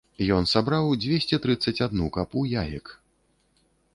[0.35, 2.85] Ён сабраў дзвесце трыццаць адну капу яек.